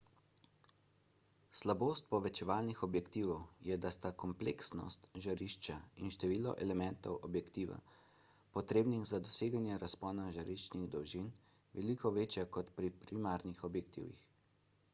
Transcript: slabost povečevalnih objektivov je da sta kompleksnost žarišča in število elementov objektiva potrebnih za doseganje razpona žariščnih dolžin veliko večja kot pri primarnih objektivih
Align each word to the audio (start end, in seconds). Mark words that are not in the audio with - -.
slabost 1.57 2.07
povečevalnih 2.13 2.79
objektivov 2.87 3.41
je 3.67 3.75
da 3.85 3.89
sta 3.95 4.11
kompleksnost 4.23 5.05
žarišča 5.25 5.75
in 6.05 6.13
število 6.15 6.53
elementov 6.65 7.19
objektiva 7.29 7.77
potrebnih 8.57 9.03
za 9.11 9.19
doseganje 9.27 9.77
razpona 9.85 10.25
žariščnih 10.39 10.87
dolžin 10.97 11.27
veliko 11.79 12.13
večja 12.17 12.47
kot 12.57 12.73
pri 12.81 12.91
primarnih 13.05 13.63
objektivih 13.71 14.25